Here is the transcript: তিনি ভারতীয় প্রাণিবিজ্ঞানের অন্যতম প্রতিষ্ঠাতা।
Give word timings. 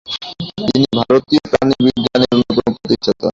তিনি 0.67 0.85
ভারতীয় 0.99 1.41
প্রাণিবিজ্ঞানের 1.51 2.31
অন্যতম 2.33 2.71
প্রতিষ্ঠাতা। 2.75 3.27